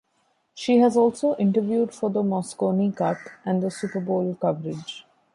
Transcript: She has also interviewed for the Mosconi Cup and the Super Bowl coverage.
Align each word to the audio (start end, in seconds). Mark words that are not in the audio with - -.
She 0.55 0.79
has 0.79 0.97
also 0.97 1.35
interviewed 1.35 1.93
for 1.93 2.09
the 2.09 2.23
Mosconi 2.23 2.95
Cup 2.95 3.19
and 3.45 3.61
the 3.61 3.69
Super 3.69 3.99
Bowl 3.99 4.33
coverage. 4.41 5.05